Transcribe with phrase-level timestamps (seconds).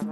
[0.00, 0.08] Всем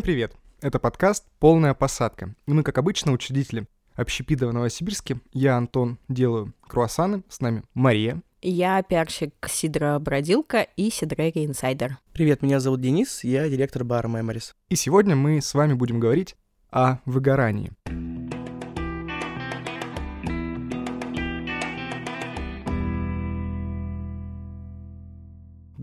[0.00, 0.36] привет!
[0.60, 2.36] Это подкаст «Полная посадка».
[2.46, 5.18] И мы, как обычно, учредители общепита в Новосибирске.
[5.32, 7.24] Я, Антон, делаю круассаны.
[7.28, 8.22] С нами Мария.
[8.40, 11.98] Я пиарщик Сидра Бродилка и Сидрери Инсайдер.
[12.12, 14.54] Привет, меня зовут Денис, я директор бара Меморис.
[14.68, 16.36] И сегодня мы с вами будем говорить
[16.70, 17.72] о выгорании.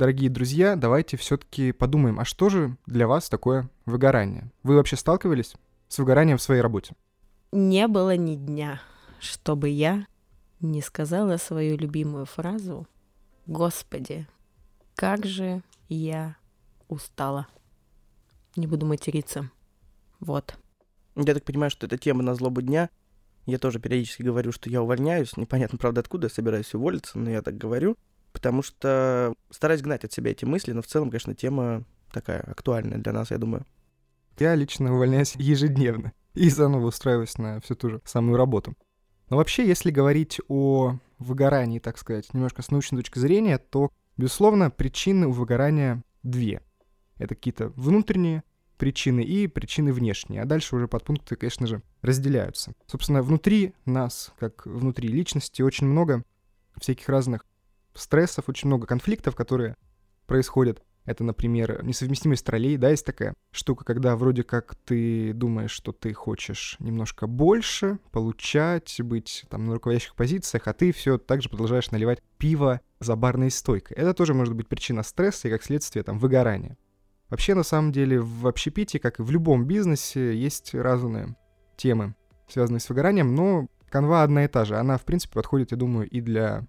[0.02, 4.52] Дорогие друзья, давайте все-таки подумаем, а что же для вас такое выгорание?
[4.64, 5.54] Вы вообще сталкивались
[5.90, 6.96] с выгоранием в своей работе?
[7.52, 8.82] Не было ни дня,
[9.20, 10.08] чтобы я
[10.60, 12.88] не сказала свою любимую фразу
[13.46, 14.26] «Господи,
[14.96, 16.36] как же я
[16.88, 17.46] устала».
[18.56, 19.52] Не буду материться.
[20.20, 20.56] Вот.
[21.16, 22.90] Я так понимаю, что эта тема на злобу дня.
[23.46, 25.38] Я тоже периодически говорю, что я увольняюсь.
[25.38, 27.98] Непонятно, правда, откуда я собираюсь уволиться, но я так говорю
[28.32, 32.98] потому что стараюсь гнать от себя эти мысли, но в целом, конечно, тема такая актуальная
[32.98, 33.66] для нас, я думаю.
[34.40, 38.76] Я лично увольняюсь ежедневно и заново устраиваюсь на всю ту же самую работу.
[39.30, 44.70] Но вообще, если говорить о выгорании, так сказать, немножко с научной точки зрения, то, безусловно,
[44.70, 46.62] причины у выгорания две.
[47.18, 48.44] Это какие-то внутренние
[48.78, 50.42] причины и причины внешние.
[50.42, 52.74] А дальше уже подпункты, конечно же, разделяются.
[52.88, 56.24] Собственно, внутри нас, как внутри личности, очень много
[56.80, 57.46] всяких разных
[57.94, 59.76] стрессов, очень много конфликтов, которые
[60.28, 60.82] происходят.
[61.06, 66.14] Это, например, несовместимость ролей, да, есть такая штука, когда вроде как ты думаешь, что ты
[66.14, 71.90] хочешь немножко больше получать, быть там на руководящих позициях, а ты все так же продолжаешь
[71.90, 73.98] наливать пиво за барной стойкой.
[73.98, 76.78] Это тоже может быть причина стресса и, как следствие, там, выгорания.
[77.30, 81.36] Вообще, на самом деле, в общепите, как и в любом бизнесе, есть разные
[81.78, 82.14] темы,
[82.48, 84.78] связанные с выгоранием, но канва одна и та же.
[84.78, 86.68] Она, в принципе, подходит, я думаю, и для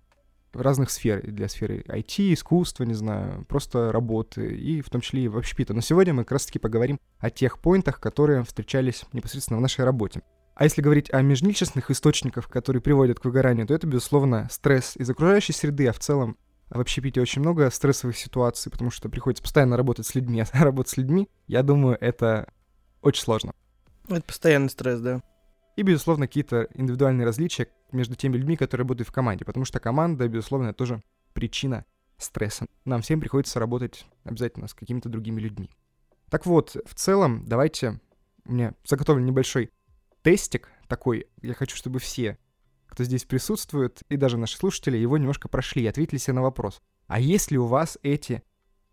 [0.54, 5.28] разных сфер, для сферы IT, искусства, не знаю, просто работы, и в том числе и
[5.28, 5.74] в общепита.
[5.74, 10.22] Но сегодня мы как раз-таки поговорим о тех поинтах, которые встречались непосредственно в нашей работе.
[10.54, 15.08] А если говорить о межличностных источниках, которые приводят к выгоранию, то это, безусловно, стресс из
[15.08, 16.36] окружающей среды, а в целом
[16.68, 20.92] в общепите очень много стрессовых ситуаций, потому что приходится постоянно работать с людьми, а работать
[20.92, 22.52] с людьми, я думаю, это
[23.00, 23.52] очень сложно.
[24.08, 25.22] Это постоянный стресс, да.
[25.76, 30.28] И, безусловно, какие-то индивидуальные различия между теми людьми, которые работают в команде, потому что команда,
[30.28, 31.84] безусловно, это тоже причина
[32.18, 32.66] стресса.
[32.84, 35.70] Нам всем приходится работать обязательно с какими-то другими людьми.
[36.30, 38.00] Так вот, в целом, давайте...
[38.44, 39.70] У меня заготовлен небольшой
[40.22, 41.28] тестик такой.
[41.42, 42.38] Я хочу, чтобы все,
[42.86, 46.82] кто здесь присутствует, и даже наши слушатели, его немножко прошли и ответили себе на вопрос.
[47.06, 48.42] А есть ли у вас эти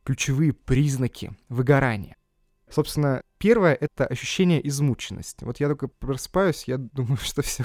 [0.04, 2.16] ключевые признаки выгорания?
[2.72, 5.44] Собственно, первое— это ощущение измученности.
[5.44, 7.64] Вот я только просыпаюсь, я думаю, что все,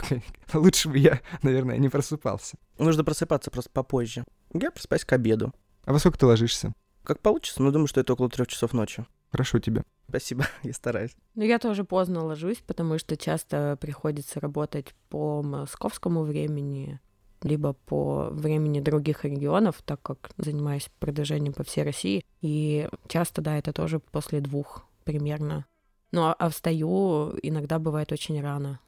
[0.53, 2.57] лучше бы я, наверное, не просыпался.
[2.79, 4.25] Нужно просыпаться просто попозже.
[4.53, 5.53] Я просыпаюсь к обеду.
[5.85, 6.73] А во сколько ты ложишься?
[7.03, 9.05] Как получится, но думаю, что это около трех часов ночи.
[9.31, 9.83] Хорошо тебе.
[10.09, 11.17] Спасибо, я стараюсь.
[11.35, 17.01] Ну, я тоже поздно ложусь, потому что часто приходится работать по московскому времени,
[17.43, 22.25] либо по времени других регионов, так как занимаюсь продвижением по всей России.
[22.41, 25.67] И часто, да, это тоже после двух примерно.
[26.13, 28.81] Ну, а, а встаю иногда бывает очень рано.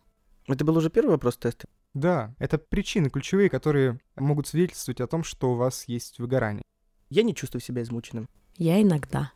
[0.47, 1.67] Это был уже первый вопрос теста?
[1.93, 6.63] Да, это причины ключевые, которые могут свидетельствовать о том, что у вас есть выгорание.
[7.09, 8.29] Я не чувствую себя измученным.
[8.57, 9.33] Я иногда.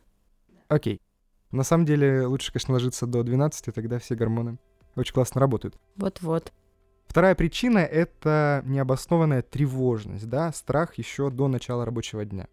[0.67, 1.01] Окей.
[1.51, 4.57] На самом деле лучше, конечно, ложиться до 12, тогда все гормоны
[4.95, 5.77] очень классно работают.
[5.95, 6.53] Вот-вот.
[7.07, 12.47] Вторая причина— это необоснованная тревожность, да, страх еще до начала рабочего дня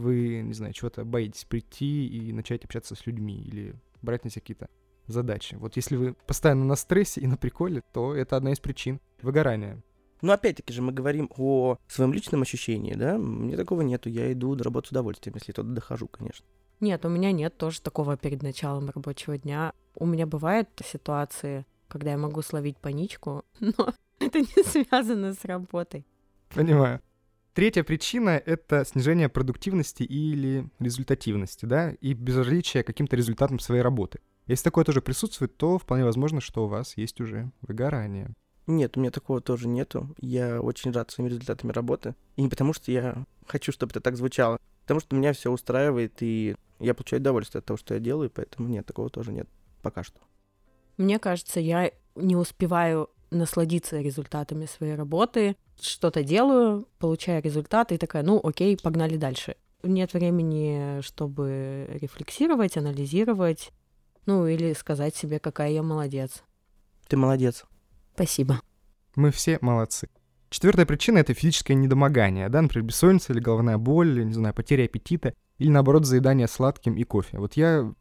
[0.00, 4.40] вы, не знаю, чего-то боитесь прийти и начать общаться с людьми или брать на себя
[4.40, 4.68] какие-то
[5.06, 5.54] задачи.
[5.54, 9.82] Вот если вы постоянно на стрессе и на приколе, то это одна из причин выгорания.
[10.22, 13.16] Но опять-таки же мы говорим о своем личном ощущении, да?
[13.16, 16.44] Мне такого нету, я иду на работу с удовольствием, если туда дохожу, конечно.
[16.80, 19.72] Нет, у меня нет тоже такого перед началом рабочего дня.
[19.94, 26.06] У меня бывают ситуации, когда я могу словить паничку, но это не связано с работой.
[26.54, 27.00] Понимаю.
[27.52, 34.20] Третья причина— это снижение продуктивности или результативности, да, и безразличие к каким-то результатам своей работы.
[34.46, 38.30] Если такое тоже присутствует, то вполне возможно, что у вас есть уже выгорание.
[38.66, 40.14] Нет, у меня такого тоже нету.
[40.20, 42.14] Я очень рад своими результатами работы.
[42.36, 45.50] И не потому, что я хочу, чтобы это так звучало, а потому что меня все
[45.50, 49.48] устраивает, и я получаю удовольствие от того, что я делаю, поэтому нет, такого тоже нет
[49.82, 50.20] пока что.
[50.96, 58.22] Мне кажется, я не успеваю насладиться результатами своей работы, что-то делаю, получаю результаты и такая,
[58.22, 59.56] ну окей, погнали дальше.
[59.82, 63.72] Нет времени, чтобы рефлексировать, анализировать,
[64.26, 66.42] ну или сказать себе, какая я молодец.
[67.08, 67.64] Ты молодец.
[68.14, 68.60] Спасибо.
[69.16, 70.08] Мы все молодцы.
[70.50, 74.84] Четвертая причина— это физическое недомогание, да, например, бессонница или головная боль, или, не знаю, потеря
[74.84, 77.38] аппетита, или, наоборот, заедание сладким и кофе.
[77.38, 77.92] Вот я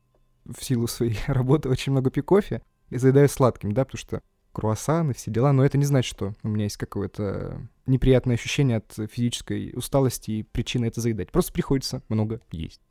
[0.45, 5.13] в силу своей работы очень много пью кофе и заедаю сладким, да, потому что круассаны,
[5.13, 9.71] все дела, но это не значит, что у меня есть какое-то неприятное ощущение от физической
[9.75, 11.31] усталости и причины это заедать.
[11.31, 12.81] Просто приходится много есть.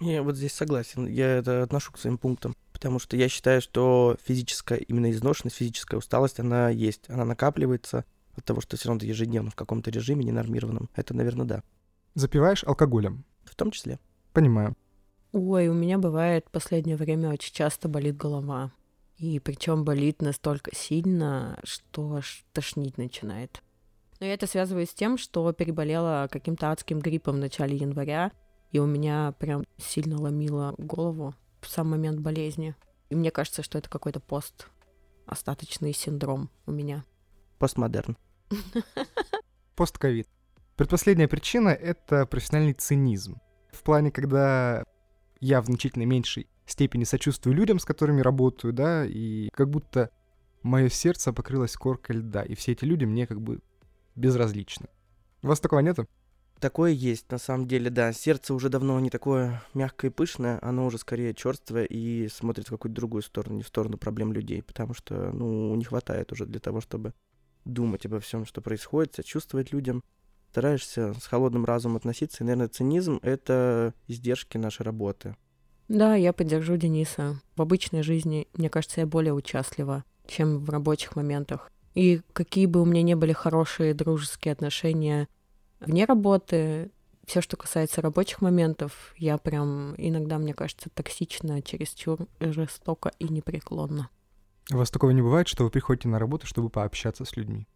[0.00, 4.16] Я вот здесь согласен, я это отношу к своим пунктам, потому что я считаю, что
[4.22, 8.04] физическая, именно изношенность, физическая усталость, она есть, она накапливается
[8.34, 10.90] от того, что все равно ты ежедневно в каком-то режиме ненормированном.
[10.94, 11.62] Это, наверное, да.
[12.14, 13.24] Запиваешь алкоголем?
[13.44, 13.98] В том числе.
[14.34, 14.76] Понимаю.
[15.32, 18.72] Ой, у меня бывает в последнее время очень часто болит голова.
[19.18, 23.62] И причем болит настолько сильно, что аж тошнить начинает.
[24.20, 28.32] Но я это связываю с тем, что переболела каким-то адским гриппом в начале января,
[28.72, 32.74] и у меня прям сильно ломило голову в сам момент болезни.
[33.08, 34.68] И мне кажется, что это какой-то пост
[35.26, 37.04] остаточный синдром у меня.
[37.58, 38.16] Постмодерн.
[39.76, 40.28] Постковид.
[40.76, 43.40] Предпоследняя причина— это профессиональный цинизм.
[43.72, 44.84] В плане, когда
[45.46, 50.10] я в значительно меньшей степени сочувствую людям, с которыми работаю, да, и как будто
[50.62, 53.60] мое сердце покрылось коркой льда, и все эти люди мне как бы
[54.16, 54.88] безразличны.
[55.42, 56.08] У вас такого нету?
[56.58, 58.12] Такое есть, на самом деле, да.
[58.12, 62.70] Сердце уже давно не такое мягкое и пышное, оно уже скорее черствое и смотрит в
[62.70, 66.58] какую-то другую сторону, не в сторону проблем людей, потому что, ну, не хватает уже для
[66.58, 67.12] того, чтобы
[67.64, 70.02] думать обо всем, что происходит, сочувствовать людям.
[70.56, 75.36] Стараешься с холодным разумом относиться, и, наверное, цинизм— это издержки нашей работы.
[75.88, 77.42] Да, я поддержу Дениса.
[77.56, 81.70] В обычной жизни, мне кажется, я более участлива, чем в рабочих моментах.
[81.92, 85.28] И какие бы у меня не были хорошие дружеские отношения
[85.80, 86.90] вне работы,
[87.26, 94.08] все, что касается рабочих моментов, я прям иногда, мне кажется, токсично, чересчур жестоко и непреклонно.
[94.72, 97.68] У вас такого не бывает, что вы приходите на работу, чтобы пообщаться с людьми?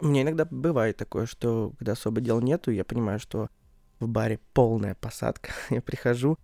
[0.00, 3.48] Меня иногда бывает такое, что когда особо дел нету, я понимаю, что
[3.98, 5.50] в баре полная посадка.
[5.70, 6.38] я прихожу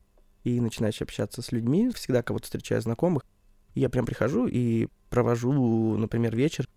[0.44, 3.24] и начинаю общаться с людьми, всегда кого-то встречаю знакомых.
[3.74, 6.68] Я прям прихожу и провожу, например, вечер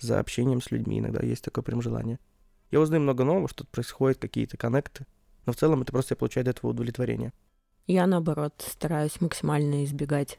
[0.00, 0.98] за общением с людьми.
[0.98, 2.18] Иногда есть такое прям желание.
[2.70, 5.06] Я узнаю много нового, что-то происходит, какие-то коннекты.
[5.46, 7.32] Но в целом это просто я получаю от этого удовлетворение.
[7.86, 10.38] Я, наоборот, стараюсь максимально избегать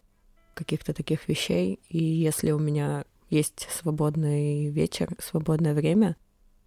[0.53, 1.79] каких-то таких вещей.
[1.89, 6.15] И если у меня есть свободный вечер, свободное время,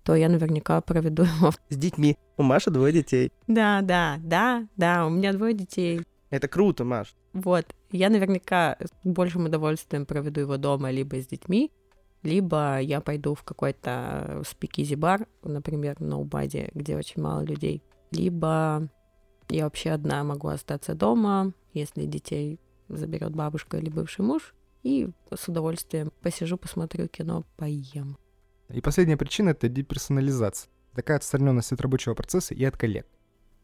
[0.03, 1.53] то я наверняка проведу его.
[1.69, 2.17] С детьми.
[2.37, 3.33] У Маши двое детей.
[3.47, 6.03] Да, да, да, да, у меня двое детей.
[6.31, 7.15] Это круто, Маш.
[7.33, 7.67] Вот.
[7.93, 11.71] Я наверняка с большим удовольствием проведу его дома либо с детьми,
[12.23, 18.89] либо я пойду в какой-то спикизи-бар, например, на Убаде, где очень мало людей, либо
[19.49, 24.55] я вообще одна могу остаться дома, если детей заберет бабушка или бывший муж,
[24.87, 28.17] и с удовольствием посижу, посмотрю кино, поем.
[28.69, 30.71] И последняя причина— это деперсонализация.
[30.95, 33.07] Такая отстраненность от рабочего процесса и от коллег.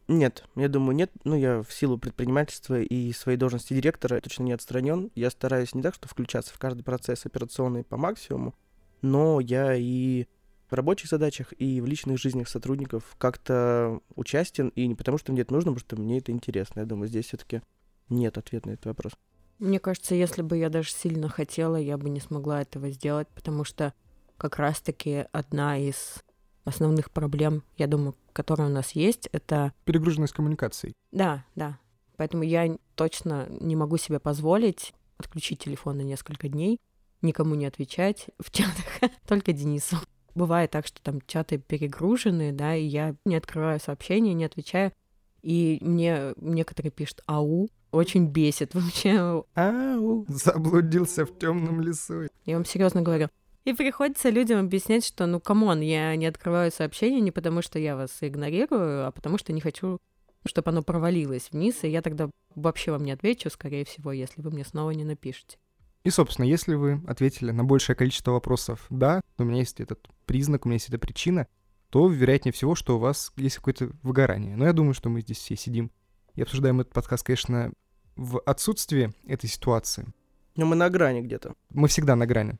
[0.09, 1.13] Нет, я думаю, нет.
[1.23, 5.13] Ну, я в силу предпринимательства и своей должности директора точно не отстранен.
[5.15, 8.55] Я стараюсь не так, что включаться в каждый процесс операционный по максимуму,
[9.01, 10.27] но я и
[10.69, 15.43] в рабочих задачах, и в личных жизнях сотрудников как-то участен, и не потому, что мне
[15.43, 16.81] это нужно, потому что мне это интересно.
[16.81, 17.63] Я думаю, здесь все-таки
[18.09, 19.13] нет ответа на этот вопрос.
[19.63, 23.63] Мне кажется, если бы я даже сильно хотела, я бы не смогла этого сделать, потому
[23.63, 23.95] что
[24.37, 26.17] как раз-таки одна из
[26.65, 29.73] основных проблем, я думаю, которые у нас есть, это...
[29.85, 30.95] Перегруженность коммуникацией.
[31.13, 31.79] Да, да.
[32.17, 36.81] Поэтому я точно не могу себе позволить отключить телефон на несколько дней,
[37.21, 38.85] никому не отвечать в чатах,
[39.29, 39.97] только Денису.
[40.35, 44.91] Бывает так, что там чаты перегружены, да, и я не открываю сообщения, не отвечаю.
[45.43, 49.45] И мне некоторые пишут «ау», очень бесит вообще.
[49.55, 50.25] Ау.
[50.29, 52.29] Заблудился в темном лесу.
[52.47, 53.29] Я вам серьезно говорю.
[53.65, 57.79] И приходится людям объяснять, что, ну, come on, я не открываю сообщения не потому, что
[57.79, 60.01] я вас игнорирую, а потому что не хочу,
[60.45, 64.51] чтобы оно провалилось вниз, и я тогда вообще вам не отвечу, скорее всего, если вы
[64.51, 65.59] мне снова не напишете.
[66.03, 70.65] И, собственно, если вы ответили на большее количество вопросов «да», у меня есть этот признак,
[70.65, 71.47] у меня есть эта причина,
[71.93, 74.57] то вероятнее всего, что у вас есть какое-то выгорание.
[74.57, 75.91] Но я думаю, что мы здесь все сидим
[76.35, 77.71] и обсуждаем этот подкаст, конечно,
[78.17, 80.07] в отсутствии этой ситуации.
[80.57, 81.55] Но мы на грани где-то.
[81.69, 82.59] Мы всегда на грани.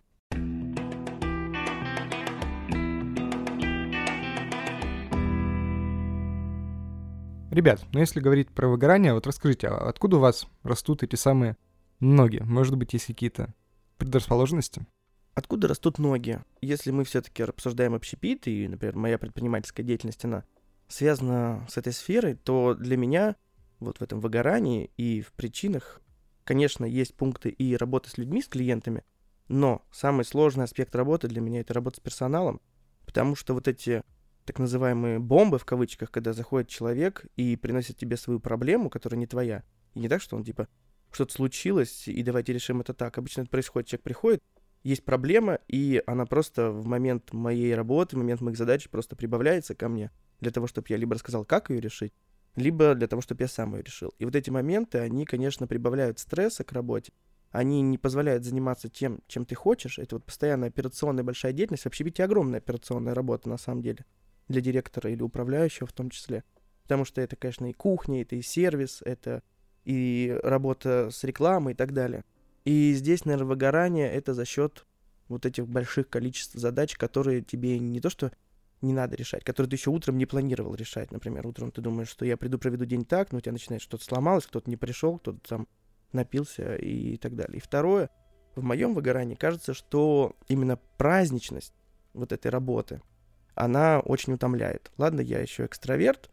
[7.51, 11.57] Ребят, ну если говорить про выгорание, вот расскажите, а откуда у вас растут эти самые
[12.01, 12.41] ноги?
[12.45, 13.55] Может быть, есть какие-то
[13.97, 14.87] предрасположенности?
[15.35, 16.41] Откуда растут ноги?
[16.61, 20.45] Если мы все-таки обсуждаем общепит, и, например, моя предпринимательская деятельность, она
[20.89, 23.37] связана с этой сферой, то для меня
[23.81, 26.03] вот в этом выгорании и в причинах,
[26.45, 29.05] конечно, есть пункты и работы с людьми, с клиентами,
[29.49, 32.61] Но самый сложный аспект работы для меня— это работа с персоналом,
[33.07, 34.03] потому что вот эти
[34.45, 39.27] так называемые бомбы, в кавычках, когда заходит человек и приносит тебе свою проблему, которая не
[39.27, 39.63] твоя,
[39.95, 40.69] и не так, что он типа
[41.11, 43.19] что-то случилось, и давайте решим это так.
[43.19, 44.43] Обычно это происходит, человек приходит,
[44.83, 49.75] есть проблема, и она просто в момент моей работы, в момент моих задач просто прибавляется
[49.75, 50.11] ко мне
[50.41, 52.13] для того, чтобы я либо рассказал, как ее решить,
[52.57, 54.13] либо для того, чтобы я сам ее решил.
[54.19, 57.13] И вот эти моменты, они, конечно, прибавляют стресса к работе,
[57.53, 59.99] они не позволяют заниматься тем, чем ты хочешь.
[59.99, 61.85] Это вот постоянная операционная большая деятельность.
[61.85, 64.07] Вообще ведь огромная операционная работа на самом деле
[64.49, 66.45] для директора или управляющего в том числе.
[66.85, 69.43] Потому что это, конечно, и кухня, это и сервис, это
[69.85, 72.25] и работа с рекламой и так далее.
[72.65, 74.87] И здесь, наверное, выгорание— это за счет
[75.29, 78.33] вот этих больших количеств задач, которые тебе не то что
[78.83, 81.13] не надо решать, которые ты еще утром не планировал решать.
[81.13, 84.05] Например, утром ты думаешь, что я приду, проведу день так, но у тебя начинает что-то
[84.05, 85.69] сломалось, кто-то не пришел, кто-то там
[86.13, 87.59] напился и так далее.
[87.59, 88.11] И второе,
[88.57, 91.73] в моем выгорании кажется, что именно праздничность
[92.13, 93.01] вот этой работы,
[93.55, 94.91] она очень утомляет.
[94.99, 96.31] Ладно, я еще экстраверт,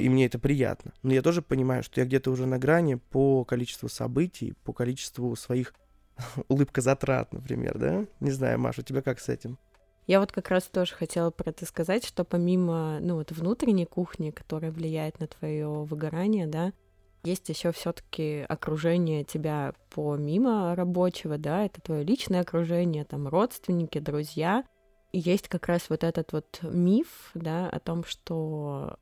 [0.00, 0.92] и мне это приятно.
[1.02, 5.34] Но я тоже понимаю, что я где-то уже на грани по количеству событий, по количеству
[5.36, 5.74] своих
[6.48, 8.06] улыбка затрат, например, да?
[8.20, 9.58] Не знаю, Маша, у тебя как с этим?
[10.06, 14.30] Я вот как раз тоже хотела про это сказать, что помимо, ну, вот внутренней кухни,
[14.30, 16.72] которая влияет на твое выгорание, да,
[17.22, 24.64] есть еще все-таки окружение тебя помимо рабочего, да, это твое личное окружение, там родственники, друзья.
[25.12, 28.96] И есть как раз вот этот вот миф, да, о том, что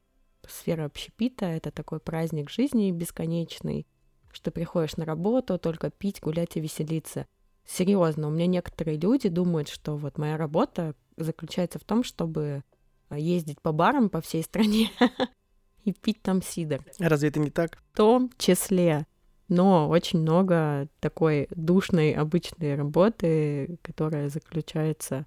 [0.50, 3.86] сфера общепита— это такой праздник жизни бесконечный,
[4.32, 7.26] что приходишь на работу только пить, гулять и веселиться.
[7.64, 12.62] Серьезно, у меня некоторые люди думают, что вот моя работа заключается в том, чтобы
[13.10, 14.90] ездить по барам по всей стране
[15.84, 16.84] и пить там сидр.
[16.98, 17.78] Разве это не так?
[17.92, 19.06] В том числе.
[19.48, 25.26] Но очень много такой душной обычной работы, которая заключается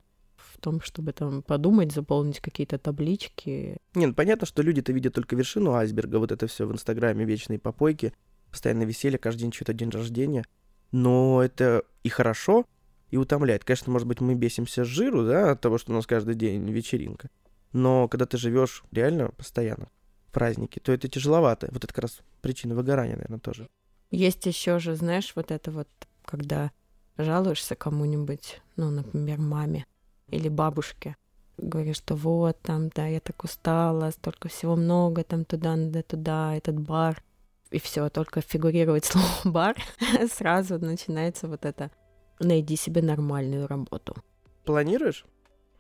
[0.62, 3.78] том, чтобы там подумать, заполнить какие-то таблички.
[3.96, 7.60] Не, ну понятно, что люди-то видят только вершину айсберга, вот это все в Инстаграме, вечные
[7.60, 8.14] попойки,
[8.50, 10.46] постоянно веселье, каждый день что-то день рождения.
[10.92, 12.66] Но это и хорошо,
[13.10, 13.64] и утомляет.
[13.64, 16.70] Конечно, может быть, мы бесимся с жиру, да, от того, что у нас каждый день
[16.72, 17.30] вечеринка.
[17.74, 19.90] Но когда ты живешь реально постоянно
[20.28, 21.70] в празднике, то это тяжеловато.
[21.72, 23.68] Вот это как раз причина выгорания, наверное, тоже.
[24.12, 25.88] Есть еще же, знаешь, вот это вот,
[26.26, 26.72] когда
[27.18, 29.86] жалуешься кому-нибудь, ну, например, маме,
[30.32, 31.16] или бабушке.
[31.58, 36.56] Говорю, что вот там, да, я так устала, столько всего много, там туда, надо туда,
[36.56, 37.22] этот бар.
[37.70, 39.76] И все, только фигурирует слово бар,
[40.32, 41.92] сразу начинается вот это
[42.40, 44.16] найди себе нормальную работу.
[44.66, 45.26] Планируешь?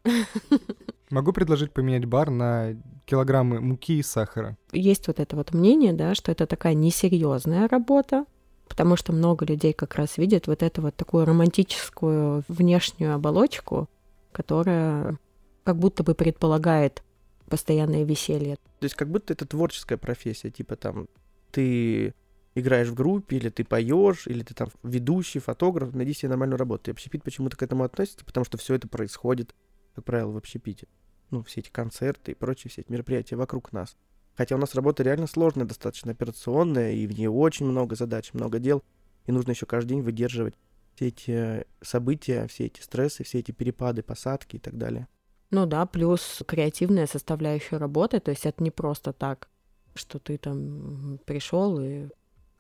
[1.10, 4.58] Могу предложить поменять бар на килограммы муки и сахара.
[4.72, 8.26] Есть вот это вот мнение, да, что это такая несерьезная работа,
[8.68, 13.90] потому что много людей как раз видят вот эту вот такую романтическую внешнюю оболочку,
[14.32, 15.18] которая
[15.64, 17.04] как будто бы предполагает
[17.50, 18.56] постоянное веселье.
[18.80, 21.08] То есть как будто это творческая профессия, типа там
[21.52, 22.14] ты
[22.56, 26.90] играешь в группе, или ты поешь, или ты там ведущий, фотограф, найди себе нормальную работу.
[26.90, 29.56] И общепит почему-то к этому относится, потому что все это происходит,
[29.96, 30.88] как правило, в общепите.
[31.30, 33.96] Ну, все эти концерты и прочие все эти мероприятия вокруг нас.
[34.36, 38.60] Хотя у нас работа реально сложная, достаточно операционная, и в ней очень много задач, много
[38.60, 38.84] дел,
[39.26, 40.56] и нужно еще каждый день выдерживать
[41.02, 45.08] все эти события, все эти стрессы, все эти перепады, посадки и так далее.
[45.50, 49.50] Ну да, плюс креативная составляющая работы, то есть это не просто так,
[49.96, 52.08] что ты там пришел и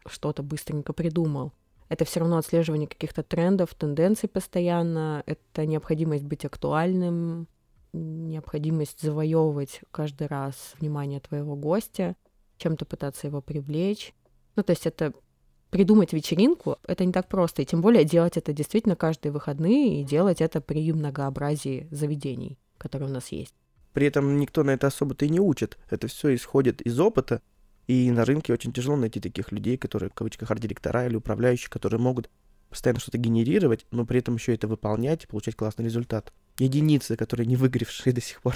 [0.05, 1.53] что-то быстренько придумал.
[1.87, 7.47] Это все равно отслеживание каких-то трендов, тенденций постоянно, это необходимость быть актуальным,
[7.93, 12.15] необходимость завоевывать каждый раз внимание твоего гостя,
[12.57, 14.13] чем-то пытаться его привлечь.
[14.55, 15.13] Ну, то есть это
[15.71, 20.03] придумать вечеринку— это не так просто, и тем более делать это действительно каждые выходные и
[20.03, 23.55] делать это при многообразии заведений, которые у нас есть.
[23.93, 25.77] При этом никто на это особо-то и не учит.
[25.89, 27.41] Это все исходит из опыта,
[27.87, 31.99] и на рынке очень тяжело найти таких людей, которые, в кавычках, арт-директора или управляющие, которые
[31.99, 32.29] могут
[32.69, 36.31] постоянно что-то генерировать, но при этом еще это выполнять и получать классный результат.
[36.57, 38.55] Единицы, которые не выгоревшие до сих пор.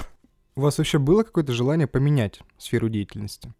[0.55, 3.53] У вас вообще было какое-то желание поменять сферу деятельности?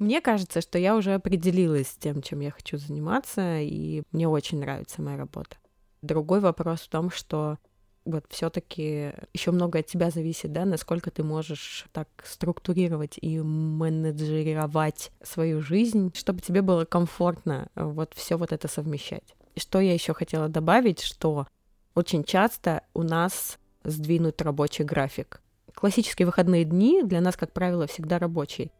[0.00, 4.58] Мне кажется, что я уже определилась с тем, чем я хочу заниматься, и мне очень
[4.58, 5.58] нравится моя работа.
[6.00, 7.58] Другой вопрос в том, что
[8.06, 15.12] вот все-таки еще много от тебя зависит, да, насколько ты можешь так структурировать и менеджерировать
[15.22, 19.36] свою жизнь, чтобы тебе было комфортно вот все вот это совмещать.
[19.54, 21.46] И что я еще хотела добавить, что
[21.94, 25.42] очень часто у нас сдвинут рабочий график.
[25.74, 28.70] Классические выходные дни для нас, как правило, всегда рабочие.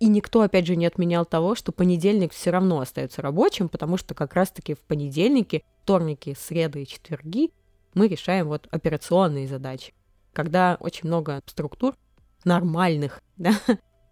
[0.00, 4.14] И никто, опять же, не отменял того, что понедельник все равно остается рабочим, потому что
[4.14, 7.50] как раз-таки в понедельнике, вторники, среды и четверги
[7.94, 9.92] мы решаем вот операционные задачи.
[10.32, 11.96] Когда очень много структур
[12.44, 13.54] нормальных, да,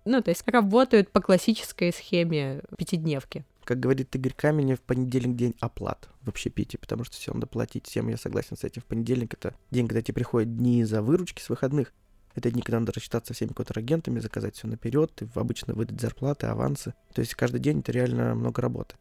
[0.04, 3.44] ну, то есть работают по классической схеме пятидневки.
[3.64, 8.08] Как говорит Игорь Каменев, понедельник день оплат в общепите, потому что все надо платить всем,
[8.08, 8.82] я согласен с этим.
[8.82, 11.92] В понедельник это день, когда тебе приходят дни за выручки с выходных.
[12.36, 16.92] Это дни, когда надо рассчитаться всеми контрагентами, заказать все наперед, и обычно выдать зарплаты, авансы.
[17.14, 18.94] То есть каждый день это реально много работы.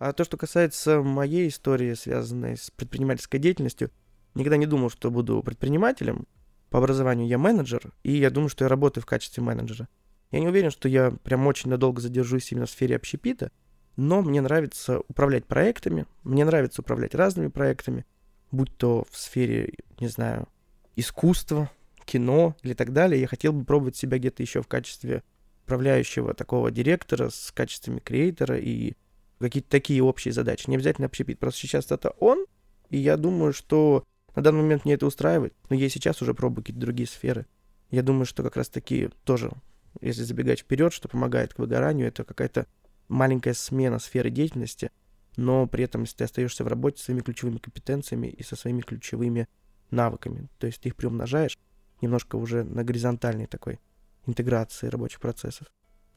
[0.00, 3.92] А то, что касается моей истории, связанной с предпринимательской деятельностью,
[4.34, 6.26] никогда не думал, что буду предпринимателем.
[6.68, 9.88] По образованию я менеджер, и я думаю, что я работаю в качестве менеджера.
[10.32, 13.52] Я не уверен, что я прям очень надолго задержусь именно в сфере общепита,
[13.96, 18.04] но мне нравится управлять проектами, мне нравится управлять разными проектами,
[18.50, 20.48] будь то в сфере, не знаю,
[20.96, 21.70] искусства,
[22.10, 23.20] кино или так далее.
[23.20, 25.22] Я хотел бы пробовать себя где-то еще в качестве
[25.64, 28.94] управляющего такого директора с качествами креатора и
[29.38, 30.68] какие-то такие общие задачи.
[30.68, 31.38] Не обязательно общепит.
[31.38, 32.46] Просто сейчас это он,
[32.88, 36.64] и я думаю, что на данный момент мне это устраивает, но я сейчас уже пробую
[36.64, 37.46] какие-то другие сферы.
[37.90, 39.52] Я думаю, что как раз таки тоже,
[40.00, 42.66] если забегать вперед, что помогает к выгоранию, это какая-то
[43.08, 44.90] маленькая смена сферы деятельности,
[45.36, 49.48] но при этом, если ты остаешься в работе своими ключевыми компетенциями и со своими ключевыми
[49.90, 51.56] навыками, то есть ты их приумножаешь
[52.02, 53.80] немножко уже на горизонтальной такой
[54.26, 55.66] интеграции рабочих процессов.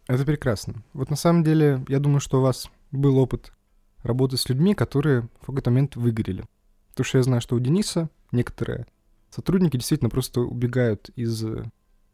[0.08, 0.84] Это прекрасно.
[0.94, 3.54] Вот на самом деле, я думаю, что у вас был опыт
[4.04, 6.46] работы с людьми, которые в какой-то момент выгорели.
[6.90, 8.86] Потому что я знаю, что у Дениса некоторые
[9.30, 11.44] сотрудники действительно просто убегают из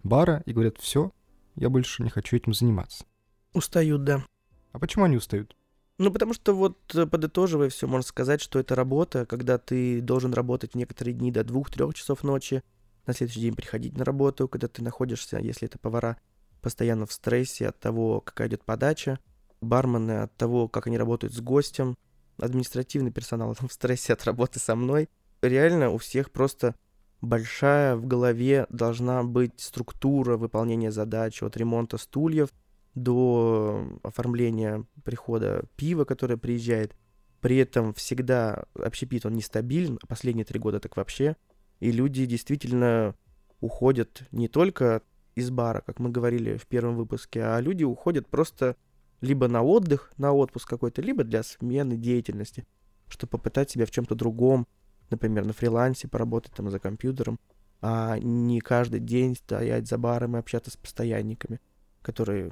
[0.03, 1.11] бара и говорят, все,
[1.55, 3.05] я больше не хочу этим заниматься.
[3.53, 4.23] Устают, да.
[4.71, 5.55] А почему они устают?
[5.97, 10.33] Ну, потому что вот, э, подытоживая все, можно сказать, что это работа, когда ты должен
[10.33, 12.63] работать некоторые дни до двух-трех часов ночи,
[13.09, 16.17] на следующий день приходить на работу, когда ты находишься, если это повара,
[16.61, 19.19] постоянно в стрессе от того, какая идет подача,
[19.61, 21.97] бармены от того, как они работают с гостем,
[22.37, 25.09] административный персонал в стрессе от работы со мной.
[25.41, 26.75] Реально у всех просто
[27.21, 32.49] большая в голове должна быть структура выполнения задач от ремонта стульев
[32.93, 36.95] до оформления прихода пива, которое приезжает.
[37.41, 41.35] При этом всегда общепит, он нестабилен, а последние три года так вообще.
[41.79, 43.15] И люди действительно
[43.61, 45.01] уходят не только
[45.35, 48.75] из бара, как мы говорили в первом выпуске, а люди уходят просто
[49.21, 52.65] либо на отдых, на отпуск какой-то, либо для смены деятельности,
[53.07, 54.67] чтобы попытать себя в чем-то другом,
[55.09, 57.39] например, на фрилансе поработать там за компьютером,
[57.81, 61.59] а не каждый день стоять за баром и общаться с постоянниками,
[62.01, 62.51] которые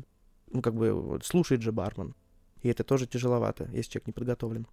[0.51, 2.15] ну, как бы, слушает же бармен.
[2.61, 4.67] И это тоже тяжеловато, если человек не подготовлен.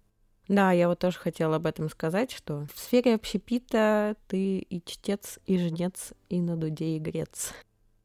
[0.47, 5.39] Да, я вот тоже хотела об этом сказать, что в сфере общепита ты и чтец,
[5.45, 7.53] и жнец, и на дуде и грец.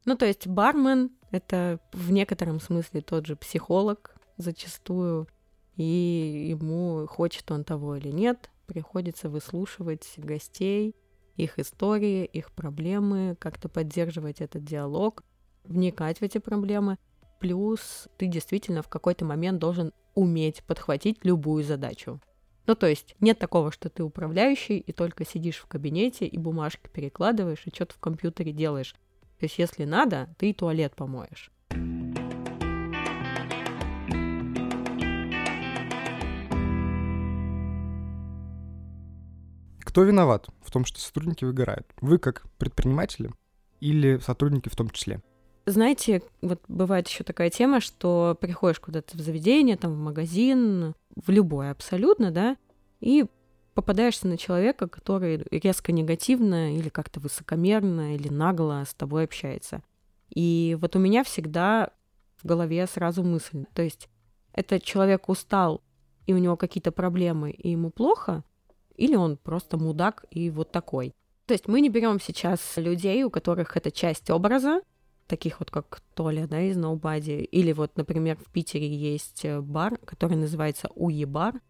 [0.05, 5.27] Ну, то есть бармен— это в некотором смысле тот же психолог зачастую,
[5.75, 10.95] и ему, хочет он того или нет, приходится выслушивать гостей,
[11.35, 15.23] их истории, их проблемы, как-то поддерживать этот диалог,
[15.63, 16.97] вникать в эти проблемы—
[17.41, 22.21] Плюс ты действительно в какой-то момент должен уметь подхватить любую задачу.
[22.67, 26.89] Ну, то есть нет такого, что ты управляющий и только сидишь в кабинете и бумажки
[26.93, 28.93] перекладываешь и что-то в компьютере делаешь.
[29.39, 31.51] То есть если надо, ты и туалет помоешь.
[39.83, 41.87] Кто виноват в том, что сотрудники выгорают?
[41.99, 43.31] Вы как предприниматели
[43.79, 45.21] или сотрудники в том числе?
[45.65, 51.29] Знаете, вот бывает еще такая тема, что приходишь куда-то в заведение, там в магазин, в
[51.29, 52.57] любое абсолютно, да,
[52.99, 53.25] и
[53.73, 59.81] попадаешься на человека, который резко негативно или как-то высокомерно или нагло с тобой общается.
[60.29, 61.91] И вот у меня всегда
[62.37, 64.09] в голове сразу мысль, то есть
[64.53, 65.81] этот человек устал,
[66.25, 68.43] и у него какие-то проблемы, и ему плохо,
[68.95, 71.13] или он просто мудак и вот такой.
[71.45, 74.81] То есть мы не берем сейчас людей, у которых это часть образа,
[75.31, 77.41] таких вот как Толя, да, из Nobody.
[77.45, 81.61] Или вот, например, в Питере есть э, бар, который называется Уебар,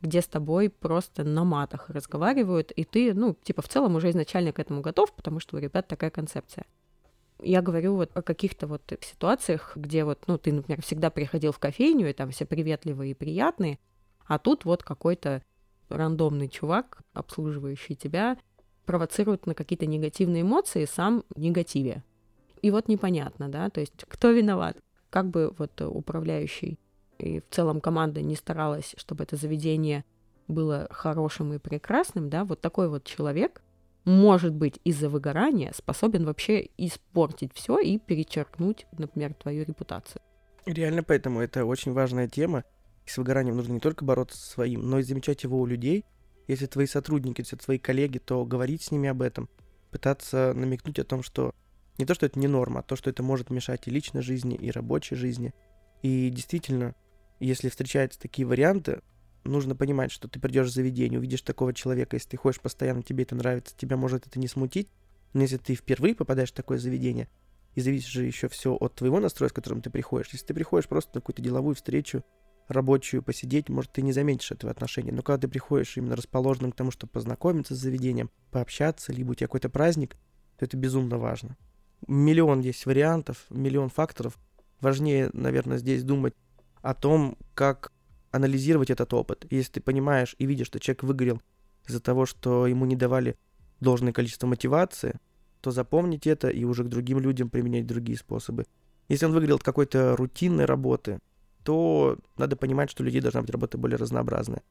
[0.00, 4.52] где с тобой просто на матах разговаривают, и ты, ну, типа, в целом уже изначально
[4.52, 6.64] к этому готов, потому что у ребят такая концепция.
[7.42, 11.58] Я говорю вот о каких-то вот ситуациях, где вот, ну, ты, например, всегда приходил в
[11.58, 13.78] кофейню, и там все приветливые и приятные,
[14.26, 15.42] а тут вот какой-то
[15.90, 18.38] рандомный чувак, обслуживающий тебя,
[18.86, 22.02] провоцирует на какие-то негативные эмоции, сам негативе.
[22.62, 24.76] И вот непонятно, да, то есть кто виноват?
[25.10, 26.78] Как бы вот управляющий
[27.18, 30.04] и в целом команда не старалась, чтобы это заведение
[30.48, 33.62] было хорошим и прекрасным, да, вот такой вот человек
[34.04, 40.22] может быть из-за выгорания способен вообще испортить все и перечеркнуть, например, твою репутацию.
[40.66, 42.64] Реально, поэтому это очень важная тема.
[43.06, 46.04] И с выгоранием нужно не только бороться со своим, но и замечать его у людей.
[46.48, 49.48] Если твои сотрудники, если твои коллеги, то говорить с ними об этом,
[49.90, 51.54] пытаться намекнуть о том, что
[52.00, 54.56] не то, что это не норма, а то, что это может мешать и личной жизни,
[54.56, 55.54] и рабочей жизни.
[56.02, 56.94] И действительно,
[57.38, 59.00] если встречаются такие варианты,
[59.44, 63.24] нужно понимать, что ты придешь в заведение, увидишь такого человека, если ты ходишь постоянно, тебе
[63.24, 64.88] это нравится, тебя может это не смутить,
[65.32, 67.28] но если ты впервые попадаешь в такое заведение,
[67.74, 70.30] и зависит же еще все от твоего настроя, с которым ты приходишь.
[70.32, 72.24] Если ты приходишь просто на какую-то деловую встречу,
[72.66, 75.12] рабочую, посидеть, может, ты не заметишь этого отношения.
[75.12, 79.34] Но когда ты приходишь именно расположенным к тому, чтобы познакомиться с заведением, пообщаться, либо у
[79.34, 80.16] тебя какой-то праздник,
[80.58, 81.56] то это безумно важно.
[82.06, 84.38] Миллион есть вариантов, миллион факторов.
[84.80, 86.34] Важнее, наверное, здесь думать
[86.82, 87.92] о том, как
[88.30, 89.46] анализировать этот опыт.
[89.50, 91.42] Если ты понимаешь и видишь, что человек выгорел
[91.86, 93.36] из-за того, что ему не давали
[93.80, 95.18] должное количество мотивации,
[95.60, 98.66] то запомнить это и уже к другим людям применять другие способы.
[99.08, 101.18] Если он выгорел от какой-то рутинной работы,
[101.64, 104.62] то надо понимать, что у людей должна быть работа более разнообразная.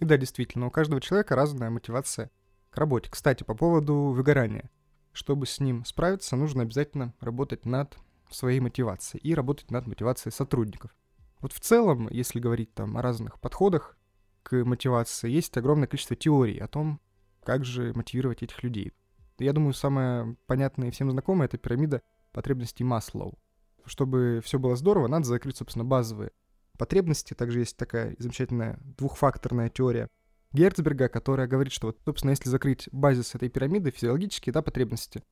[0.00, 2.30] И да, действительно, у каждого человека разная мотивация
[2.70, 3.08] к работе.
[3.10, 4.70] Кстати, по поводу выгорания.
[5.14, 7.96] Чтобы с ним справиться, нужно обязательно работать над
[8.28, 10.94] своей мотивацией и работать над мотивацией сотрудников.
[11.40, 13.96] Вот в целом, если говорить там о разных подходах
[14.42, 17.00] к мотивации, есть огромное количество теорий о том,
[17.44, 18.92] как же мотивировать этих людей.
[19.38, 23.38] Я думаю, самая понятная и всем знакомая— это пирамида потребностей Маслоу.
[23.86, 26.32] Чтобы все было здорово, надо закрыть, собственно, базовые
[26.76, 27.34] потребности.
[27.34, 30.10] Также есть такая замечательная двухфакторная теория
[30.54, 35.22] Герцберга, которая говорит, что вот, собственно, если закрыть базис этой пирамиды, физиологические да, потребности,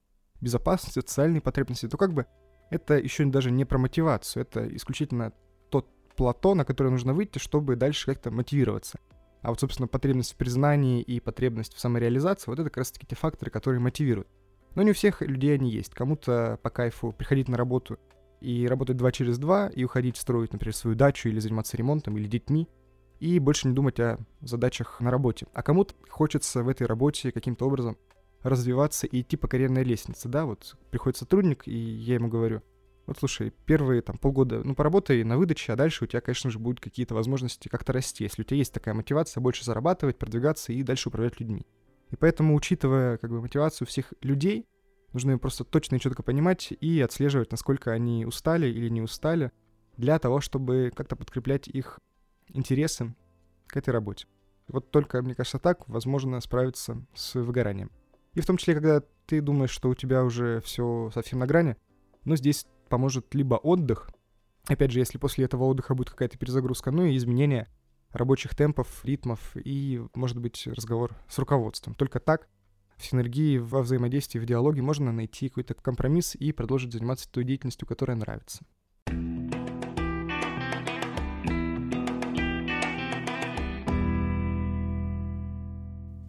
[0.41, 2.27] безопасности, социальные потребности, то как бы
[2.71, 5.33] это еще даже не про мотивацию, это исключительно
[5.71, 8.99] тот плато, на которое нужно выйти, чтобы дальше как-то мотивироваться.
[9.43, 13.15] А вот, собственно, потребность в признании и потребность в самореализации, вот это как раз-таки те
[13.15, 14.29] факторы, которые мотивируют.
[14.75, 15.95] Но не у всех людей они есть.
[15.95, 17.99] Кому-то по кайфу приходить на работу
[18.41, 22.27] и работать два через два, и уходить строить, например, свою дачу или заниматься ремонтом или
[22.27, 22.69] детьми,
[23.23, 25.47] и больше не думать о задачах на работе.
[25.55, 27.97] А кому-то хочется в этой работе каким-то образом
[28.43, 32.63] развиваться и идти по карьерной лестнице, да, вот приходит сотрудник, и я ему говорю,
[33.07, 36.59] вот слушай, первые там полгода, ну, поработай на выдаче, а дальше у тебя, конечно же,
[36.59, 40.83] будут какие-то возможности как-то расти, если у тебя есть такая мотивация больше зарабатывать, продвигаться и
[40.83, 41.65] дальше управлять людьми.
[42.11, 44.67] И поэтому, учитывая как бы мотивацию всех людей,
[45.13, 49.53] нужно просто точно и четко понимать и отслеживать, насколько они устали или не устали,
[49.97, 52.01] для того, чтобы как-то подкреплять их
[52.53, 53.15] интересы
[53.67, 54.27] к этой работе.
[54.69, 57.91] Вот только, мне кажется, так возможно справиться с выгоранием.
[58.35, 61.77] И в том числе, когда ты думаешь, что у тебя уже все совсем на грани,
[62.25, 64.11] но здесь поможет либо отдых,
[64.67, 67.69] опять же, если после этого отдыха будет какая-то перезагрузка, ну и изменение
[68.11, 71.95] рабочих темпов, ритмов и, может быть, разговор с руководством.
[71.95, 72.49] Только так
[72.97, 77.89] в синергии, во взаимодействии, в диалоге можно найти какой-то компромисс и продолжить заниматься той деятельностью,
[77.89, 78.65] которая нравится.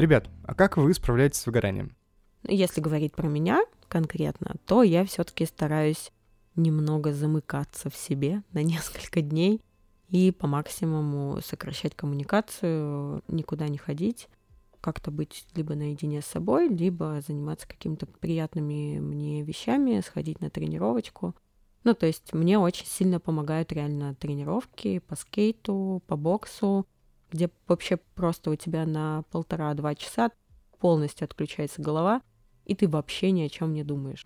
[0.03, 1.95] Ребят, а как вы справляетесь с выгоранием?
[2.45, 6.11] Если говорить про меня конкретно, то я все-таки стараюсь
[6.57, 9.61] немного замыкаться в себе на несколько дней
[10.09, 14.27] и по максимуму сокращать коммуникацию, никуда не ходить,
[14.81, 21.33] как-то быть либо наедине с собой, либо заниматься какими-то приятными мне вещами, сходить на тренировочку.
[21.85, 26.85] Ну, то есть мне очень сильно помогают реально тренировки по скейту, по боксу,
[27.33, 30.31] где вообще просто у тебя на полтора-два часа
[30.79, 32.21] полностью отключается голова,
[32.65, 34.25] и ты вообще ни о чем не думаешь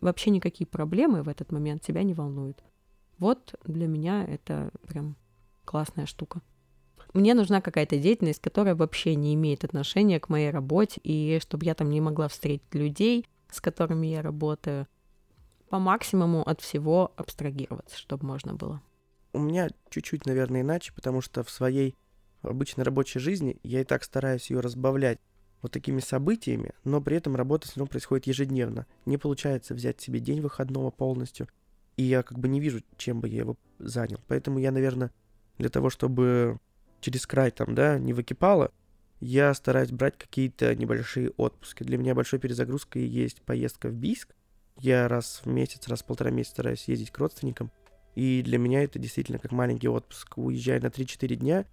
[0.00, 2.62] вообще никакие проблемы в этот момент тебя не волнуют.
[3.18, 5.16] Вот для меня это прям
[5.64, 6.42] классная штука.
[7.14, 11.74] Мне нужна какая-то деятельность, которая вообще не имеет отношения к моей работе, и чтобы я
[11.74, 14.86] там не могла встретить людей, с которыми я работаю,
[15.70, 18.82] по максимуму от всего абстрагироваться, чтобы можно было.
[19.32, 21.96] У меня чуть-чуть, наверное, иначе, потому что в своей
[22.46, 25.18] обычной рабочей жизни я и так стараюсь ее разбавлять
[25.62, 28.86] вот такими событиями, но при этом работа все равно происходит ежедневно.
[29.04, 31.48] Не получается взять себе день выходного полностью,
[31.96, 34.20] и я как бы не вижу, чем бы я его занял.
[34.28, 35.10] Поэтому я, наверное,
[35.58, 36.58] для того, чтобы
[37.00, 38.70] через край там, да, не выкипало,
[39.20, 41.84] я стараюсь брать какие-то небольшие отпуски.
[41.84, 44.34] Для меня большой перезагрузкой есть поездка в Бийск.
[44.78, 47.70] Я раз в месяц, раз в полтора месяца стараюсь ездить к родственникам.
[48.14, 50.36] И для меня это действительно как маленький отпуск.
[50.36, 51.64] Уезжая на 3-4 дня,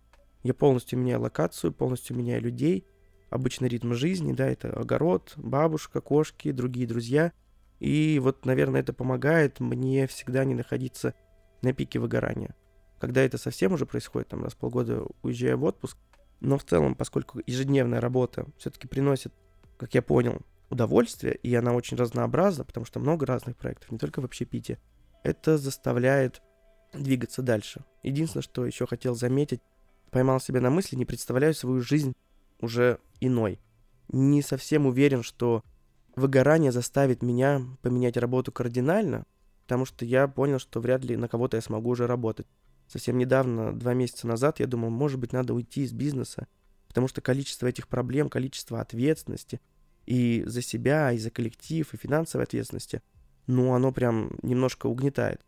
[0.43, 2.85] я полностью меняю локацию, полностью меняю людей,
[3.29, 7.31] обычный ритм жизни, да, это огород, бабушка, кошки, другие друзья.
[7.79, 11.15] И вот, наверное, это помогает мне всегда не находиться
[11.61, 12.55] на пике выгорания.
[12.99, 15.97] Когда это совсем уже происходит, там, раз в полгода уезжая в отпуск,
[16.39, 19.33] но в целом, поскольку ежедневная работа все-таки приносит,
[19.77, 24.21] как я понял, удовольствие, и она очень разнообразна, потому что много разных проектов, не только
[24.21, 24.79] в общепите,
[25.23, 26.41] это заставляет
[26.93, 27.83] двигаться дальше.
[28.03, 29.61] Единственное, что еще хотел заметить,
[30.13, 32.13] поймал себя на мысли, не представляю свою жизнь
[32.61, 33.59] уже иной.
[34.09, 35.63] Не совсем уверен, что
[36.15, 39.25] выгорание заставит меня поменять работу кардинально,
[39.63, 42.47] потому что я понял, что вряд ли на кого-то я смогу уже работать.
[42.87, 46.47] Совсем недавно, два месяца назад, я думал, может быть, надо уйти из бизнеса,
[46.87, 49.59] потому что количество этих проблем, количество ответственности
[50.05, 53.01] и за себя, и за коллектив, и финансовой ответственности,
[53.47, 55.41] ну, оно прям немножко угнетает.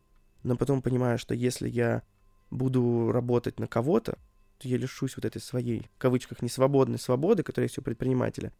[0.43, 2.01] Но потом понимаю, что если я
[2.49, 4.17] буду работать на кого-то, то
[4.61, 8.53] я лишусь вот этой своей, в кавычках, несвободной свободы, которая есть у предпринимателя.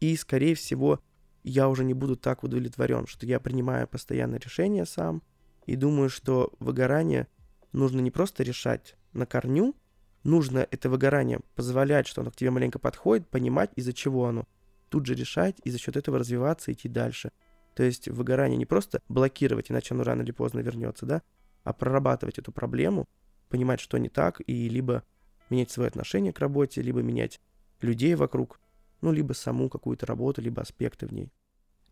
[0.00, 1.00] И, скорее всего,
[1.44, 5.22] я уже не буду так удовлетворен, что я принимаю постоянно решения сам
[5.66, 7.28] и думаю, что выгорание
[7.72, 9.74] нужно не просто решать на корню,
[10.24, 14.46] нужно это выгорание позволять, что оно к тебе маленько подходит, понимать, из-за чего оно,
[14.88, 17.32] тут же решать и за счет этого развиваться, идти дальше.
[17.74, 21.22] То есть выгорание не просто блокировать, иначе оно рано или поздно вернется, да,
[21.64, 23.06] а прорабатывать эту проблему,
[23.48, 25.04] понимать, что не так, и либо
[25.52, 27.40] менять свое отношение к работе, либо менять
[27.80, 28.58] людей вокруг,
[29.02, 31.30] ну, либо саму какую-то работу, либо аспекты в ней.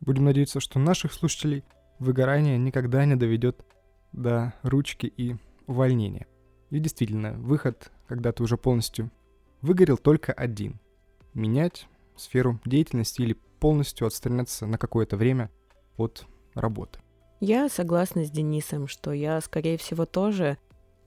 [0.01, 1.63] Будем надеяться, что наших слушателей
[1.99, 3.65] выгорание никогда не доведет
[4.13, 6.27] до ручки и увольнения.
[6.71, 9.11] И действительно, выход, когда ты уже полностью
[9.61, 10.81] выгорел, только один.
[11.35, 15.51] Менять сферу деятельности или полностью отстраняться на какое-то время
[15.97, 16.99] от работы.
[17.41, 20.59] Я согласна с Денисом, что я, скорее всего, тоже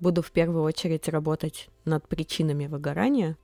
[0.04, 3.38] буду в первую очередь работать над причинами выгорания,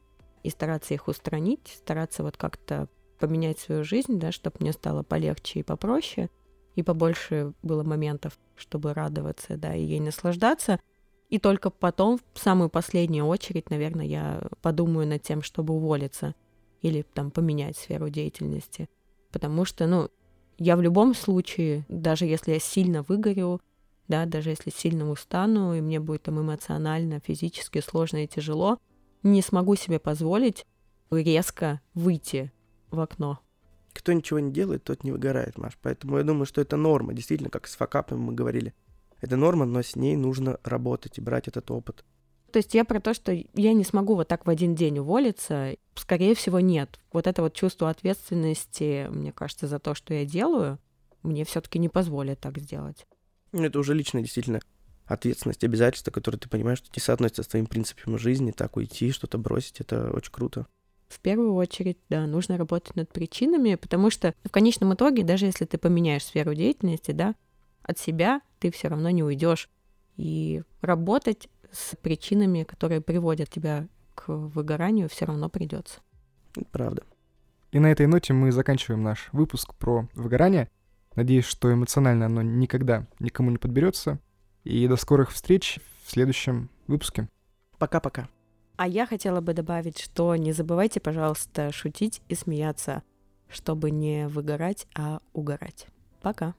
[0.43, 2.87] и стараться их устранить, стараться вот как-то
[3.19, 6.29] поменять свою жизнь, да, чтобы мне стало полегче и попроще,
[6.75, 10.79] и побольше было моментов, чтобы радоваться, да, и ей наслаждаться.
[11.29, 16.33] И только потом, в самую последнюю очередь, наверное, я подумаю над тем, чтобы уволиться
[16.81, 18.87] или там поменять сферу деятельности.
[19.31, 20.09] Потому что, ну,
[20.57, 23.61] я в любом случае, даже если я сильно выгорю,
[24.09, 28.77] да, даже если сильно устану, и мне будет там эмоционально, физически сложно и тяжело,
[29.23, 30.65] не смогу себе позволить
[31.11, 32.51] резко выйти
[32.91, 33.39] в окно.
[33.93, 35.77] Кто ничего не делает, тот не выгорает, Маш.
[35.81, 37.13] Поэтому я думаю, что это норма.
[37.13, 38.73] Действительно, как с факапами мы говорили.
[39.21, 42.05] Это норма, но с ней нужно работать и брать этот опыт.
[42.51, 45.75] То есть я про то, что я не смогу вот так в один день уволиться,
[45.95, 46.99] скорее всего, нет.
[47.11, 50.79] Вот это вот чувство ответственности, мне кажется, за то, что я делаю,
[51.21, 53.05] мне все-таки не позволит так сделать.
[53.51, 54.59] Ну, это уже личная действительно
[55.05, 59.37] ответственность, обязательства, которые ты понимаешь, что не соотносятся с твоим принципами жизни, так уйти, что-то
[59.37, 60.67] бросить, это очень круто.
[61.07, 65.65] В первую очередь, да, нужно работать над причинами, потому что в конечном итоге, даже если
[65.65, 67.33] ты поменяешь сферу деятельности, да,
[67.81, 69.69] от себя ты все равно не уйдешь.
[70.17, 76.01] И работать с причинами, которые приводят тебя к выгоранию, все равно придется.
[76.71, 77.03] Правда.
[77.71, 80.69] И на этой ноте мы заканчиваем наш выпуск про выгорание.
[81.19, 84.21] Надеюсь, что эмоционально оно никогда никому не подберется.
[84.63, 87.27] И до скорых встреч в следующем выпуске.
[87.77, 88.29] Пока-пока.
[88.77, 93.03] А я хотела бы добавить, что не забывайте, пожалуйста, шутить и смеяться,
[93.49, 95.87] чтобы не выгорать, а угорать.
[96.21, 96.55] Пока.